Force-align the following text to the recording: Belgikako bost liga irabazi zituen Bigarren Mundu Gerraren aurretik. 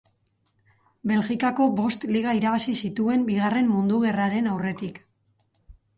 Belgikako 1.11 1.67
bost 1.81 2.07
liga 2.15 2.33
irabazi 2.39 2.75
zituen 2.87 3.27
Bigarren 3.29 3.69
Mundu 3.75 4.03
Gerraren 4.07 4.51
aurretik. 4.55 4.99